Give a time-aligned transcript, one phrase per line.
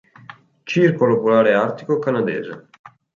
[0.63, 2.69] Circolo Polare Artico Canadese.